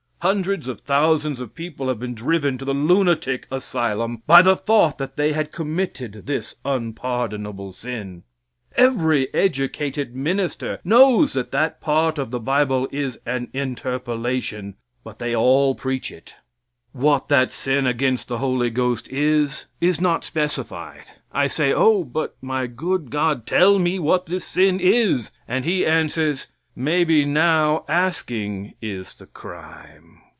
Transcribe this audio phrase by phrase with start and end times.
[0.23, 4.99] Hundreds of thousands of people have been driven to the lunatic asylum by the thought
[4.99, 8.21] that they had committed this unpardonable sin.
[8.75, 15.35] Every educated minister knows that that part of the bible is an interpolation, but they
[15.35, 16.35] all preach it.
[16.91, 21.09] What that sin against the Holy Ghost is, is not specified.
[21.31, 25.83] I say, "Oh, but my good God, tell me what this sin is." And He
[25.83, 30.21] answers, "Maybe now asking is the crime.